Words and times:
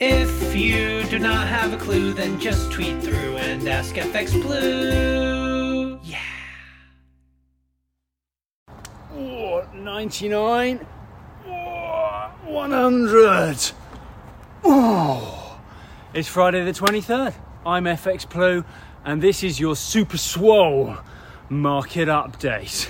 If 0.00 0.54
you 0.54 1.02
do 1.08 1.18
not 1.18 1.48
have 1.48 1.72
a 1.72 1.76
clue, 1.76 2.12
then 2.12 2.38
just 2.38 2.70
tweet 2.70 3.02
through 3.02 3.36
and 3.38 3.66
ask 3.68 3.96
FX 3.96 4.40
Blue. 4.40 5.98
Yeah. 6.04 6.20
Oh, 9.12 9.66
99. 9.74 10.86
Oh, 11.48 12.30
100. 12.44 13.72
Oh. 14.62 15.60
It's 16.14 16.28
Friday 16.28 16.64
the 16.64 16.70
23rd. 16.70 17.34
I'm 17.66 17.82
FX 17.82 18.30
Blue, 18.30 18.64
and 19.04 19.20
this 19.20 19.42
is 19.42 19.58
your 19.58 19.74
Super 19.74 20.16
Swole 20.16 20.96
market 21.48 22.06
update. 22.06 22.88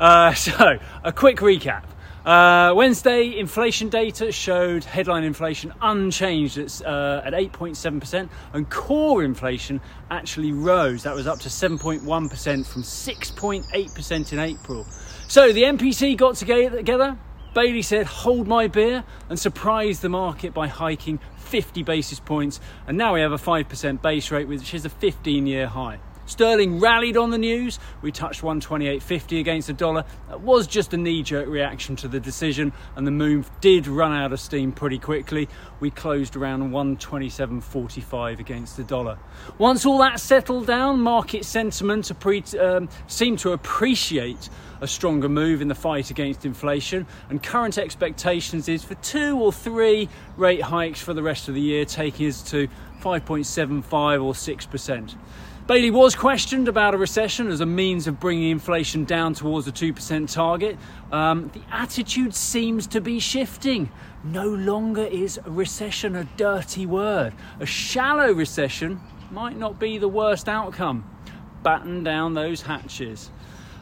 Uh, 0.00 0.34
so, 0.34 0.80
a 1.04 1.12
quick 1.12 1.36
recap. 1.36 1.84
Uh, 2.24 2.72
Wednesday, 2.74 3.38
inflation 3.38 3.90
data 3.90 4.32
showed 4.32 4.82
headline 4.82 5.24
inflation 5.24 5.74
unchanged 5.82 6.56
at, 6.56 6.80
uh, 6.86 7.20
at 7.22 7.34
8.7%, 7.34 8.30
and 8.54 8.70
core 8.70 9.22
inflation 9.22 9.78
actually 10.10 10.50
rose. 10.50 11.02
That 11.02 11.14
was 11.14 11.26
up 11.26 11.38
to 11.40 11.50
7.1% 11.50 12.66
from 12.66 12.82
6.8% 12.82 14.32
in 14.32 14.38
April. 14.38 14.86
So 15.28 15.52
the 15.52 15.64
MPC 15.64 16.16
got 16.16 16.36
together. 16.36 17.18
Bailey 17.54 17.82
said, 17.82 18.06
hold 18.06 18.48
my 18.48 18.68
beer, 18.68 19.04
and 19.28 19.38
surprised 19.38 20.00
the 20.00 20.08
market 20.08 20.54
by 20.54 20.66
hiking 20.66 21.20
50 21.36 21.82
basis 21.82 22.20
points. 22.20 22.58
And 22.86 22.96
now 22.96 23.14
we 23.14 23.20
have 23.20 23.32
a 23.32 23.36
5% 23.36 24.00
base 24.00 24.30
rate, 24.30 24.48
which 24.48 24.72
is 24.72 24.86
a 24.86 24.90
15 24.90 25.46
year 25.46 25.66
high. 25.66 26.00
Sterling 26.26 26.80
rallied 26.80 27.16
on 27.16 27.30
the 27.30 27.38
news. 27.38 27.78
We 28.02 28.12
touched 28.12 28.42
128.50 28.42 29.40
against 29.40 29.66
the 29.66 29.72
dollar. 29.72 30.04
That 30.28 30.40
was 30.40 30.66
just 30.66 30.94
a 30.94 30.96
knee 30.96 31.22
jerk 31.22 31.48
reaction 31.48 31.96
to 31.96 32.08
the 32.08 32.20
decision, 32.20 32.72
and 32.96 33.06
the 33.06 33.10
move 33.10 33.50
did 33.60 33.86
run 33.86 34.12
out 34.12 34.32
of 34.32 34.40
steam 34.40 34.72
pretty 34.72 34.98
quickly. 34.98 35.48
We 35.80 35.90
closed 35.90 36.36
around 36.36 36.70
127.45 36.70 38.38
against 38.38 38.76
the 38.76 38.84
dollar. 38.84 39.18
Once 39.58 39.84
all 39.84 39.98
that 39.98 40.20
settled 40.20 40.66
down, 40.66 41.00
market 41.00 41.44
sentiment 41.44 42.10
um, 42.58 42.88
seemed 43.06 43.38
to 43.40 43.52
appreciate 43.52 44.48
a 44.80 44.86
stronger 44.86 45.28
move 45.28 45.62
in 45.62 45.68
the 45.68 45.74
fight 45.74 46.10
against 46.10 46.44
inflation, 46.44 47.06
and 47.28 47.42
current 47.42 47.78
expectations 47.78 48.68
is 48.68 48.82
for 48.84 48.94
two 48.96 49.38
or 49.38 49.52
three 49.52 50.08
rate 50.36 50.62
hikes 50.62 51.00
for 51.00 51.14
the 51.14 51.22
rest 51.22 51.48
of 51.48 51.54
the 51.54 51.60
year, 51.60 51.84
taking 51.84 52.28
us 52.28 52.42
to 52.50 52.68
5.75 53.00 54.22
or 54.22 54.32
6%. 54.32 55.14
Bailey 55.66 55.90
was 55.90 56.14
questioned 56.14 56.68
about 56.68 56.92
a 56.92 56.98
recession 56.98 57.48
as 57.48 57.62
a 57.62 57.66
means 57.66 58.06
of 58.06 58.20
bringing 58.20 58.50
inflation 58.50 59.06
down 59.06 59.32
towards 59.32 59.64
the 59.64 59.72
2% 59.72 60.30
target. 60.30 60.76
Um, 61.10 61.50
the 61.54 61.62
attitude 61.70 62.34
seems 62.34 62.86
to 62.88 63.00
be 63.00 63.18
shifting. 63.18 63.90
No 64.22 64.46
longer 64.46 65.04
is 65.04 65.40
recession 65.46 66.16
a 66.16 66.24
dirty 66.36 66.84
word. 66.84 67.32
A 67.60 67.64
shallow 67.64 68.30
recession 68.30 69.00
might 69.30 69.56
not 69.56 69.80
be 69.80 69.96
the 69.96 70.06
worst 70.06 70.50
outcome. 70.50 71.08
Batten 71.62 72.04
down 72.04 72.34
those 72.34 72.60
hatches. 72.60 73.30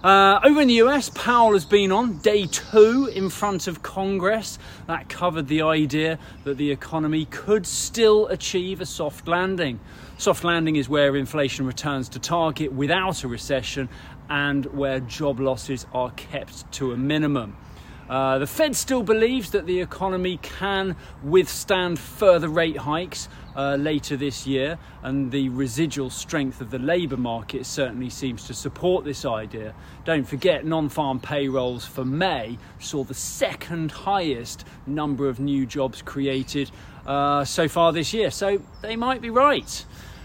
Uh, 0.03 0.41
over 0.42 0.61
in 0.61 0.67
the 0.67 0.83
US, 0.83 1.11
Powell 1.11 1.53
has 1.53 1.64
been 1.64 1.92
on 1.92 2.19
day 2.19 2.47
two 2.47 3.08
in 3.14 3.31
front 3.31 3.69
of 3.69 3.84
Congress. 3.84 4.59
That 4.89 5.09
covered 5.09 5.47
the 5.47 5.62
idea 5.62 6.19
that 6.42 6.56
the 6.56 6.72
economy 6.72 7.27
could 7.27 7.64
still 7.64 8.27
achieve 8.27 8.81
a 8.81 8.86
soft 8.86 9.28
landing. 9.28 9.78
Soft 10.19 10.42
landing 10.42 10.75
is 10.75 10.89
where 10.89 11.14
inflation 11.14 11.67
returns 11.67 12.09
to 12.11 12.19
target 12.19 12.72
without 12.72 13.22
a 13.22 13.28
recession 13.28 13.89
and 14.28 14.67
where 14.67 14.98
job 14.98 15.39
losses 15.39 15.86
are 15.94 16.11
kept 16.11 16.70
to 16.72 16.91
a 16.91 16.97
minimum. 16.97 17.56
Uh, 18.08 18.39
the 18.39 18.47
Fed 18.47 18.77
still 18.77 19.03
believes 19.03 19.50
that 19.50 19.67
the 19.67 19.81
economy 19.81 20.39
can 20.42 20.97
withstand 21.22 21.98
further 21.98 22.48
rate 22.48 22.77
hikes 22.77 23.28
uh, 23.55 23.77
later 23.77 24.17
this 24.17 24.47
year, 24.47 24.78
and 25.03 25.31
the 25.31 25.48
residual 25.50 26.11
strength 26.11 26.61
of 26.61 26.70
the 26.70 26.78
labour 26.78 27.17
market 27.17 27.67
certainly 27.67 28.11
seems 28.11 28.47
to 28.47 28.55
support 28.55 29.05
this 29.05 29.25
idea. 29.25 29.75
Don't 30.05 30.27
forget, 30.27 30.65
non 30.65 30.88
farm 30.88 31.21
payrolls 31.21 31.84
for 31.84 32.04
May 32.04 32.59
saw 32.78 33.04
the 33.04 33.15
second 33.15 33.91
highest 33.91 34.65
number 34.87 35.28
of 35.28 35.41
new 35.41 35.66
jobs 35.66 36.03
created 36.03 36.71
uh, 37.06 37.44
so 37.44 37.69
far 37.69 37.93
this 37.93 38.12
year, 38.12 38.31
so 38.31 38.60
they 38.81 38.97
might 38.97 39.21
be 39.21 39.31
right. 39.31 39.84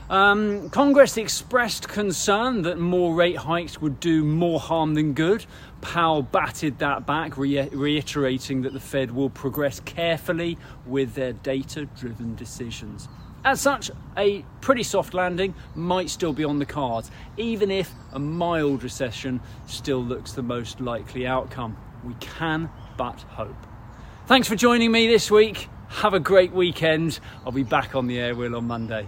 Um, 0.09 0.69
Congress 0.69 1.17
expressed 1.17 1.89
concern 1.89 2.61
that 2.61 2.79
more 2.79 3.13
rate 3.13 3.35
hikes 3.35 3.81
would 3.81 3.99
do 3.99 4.23
more 4.23 4.59
harm 4.59 4.93
than 4.93 5.13
good. 5.13 5.45
Powell 5.81 6.21
batted 6.21 6.79
that 6.79 7.05
back, 7.05 7.37
re- 7.37 7.67
reiterating 7.69 8.61
that 8.61 8.71
the 8.71 8.79
Fed 8.79 9.11
will 9.11 9.29
progress 9.29 9.81
carefully 9.81 10.57
with 10.85 11.13
their 11.13 11.33
data 11.33 11.85
driven 11.97 12.35
decisions. 12.35 13.09
As 13.43 13.59
such, 13.59 13.91
a 14.17 14.43
pretty 14.61 14.83
soft 14.83 15.13
landing 15.13 15.53
might 15.75 16.09
still 16.09 16.33
be 16.33 16.45
on 16.45 16.59
the 16.59 16.65
cards, 16.65 17.11
even 17.35 17.69
if 17.69 17.91
a 18.13 18.19
mild 18.19 18.83
recession 18.83 19.41
still 19.65 20.03
looks 20.03 20.31
the 20.31 20.41
most 20.41 20.79
likely 20.79 21.27
outcome. 21.27 21.77
We 22.05 22.13
can 22.15 22.69
but 22.95 23.21
hope. 23.21 23.55
Thanks 24.25 24.47
for 24.47 24.55
joining 24.55 24.91
me 24.91 25.07
this 25.07 25.29
week. 25.29 25.69
Have 25.89 26.13
a 26.13 26.19
great 26.19 26.51
weekend. 26.51 27.19
I'll 27.45 27.51
be 27.51 27.63
back 27.63 27.95
on 27.95 28.07
the 28.07 28.17
airwheel 28.17 28.57
on 28.57 28.67
Monday. 28.67 29.07